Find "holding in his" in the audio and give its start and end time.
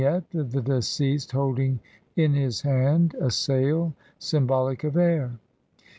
1.31-2.61